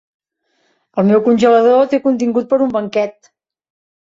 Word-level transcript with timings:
El 1.01 1.05
meu 1.09 1.21
congelador 1.27 1.85
té 1.93 2.01
contingut 2.07 2.49
per 2.55 2.61
a 2.63 2.65
un 2.69 2.75
banquet. 2.79 3.31